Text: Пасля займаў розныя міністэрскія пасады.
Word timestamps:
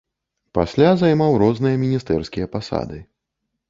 Пасля 0.57 0.89
займаў 1.03 1.37
розныя 1.45 1.81
міністэрскія 1.85 2.53
пасады. 2.59 3.09